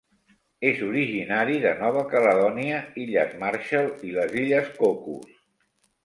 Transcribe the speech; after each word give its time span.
És 0.67 0.79
originari 0.85 1.57
de 1.65 1.73
Nova 1.81 2.01
Caledònia, 2.13 2.79
Illes 3.01 3.35
Marshall 3.43 3.91
i 4.09 4.15
les 4.15 4.33
Illes 4.45 4.71
Cocos. 4.79 5.29